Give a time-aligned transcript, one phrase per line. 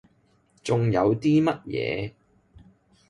[0.63, 2.13] 仲有啲乜嘢？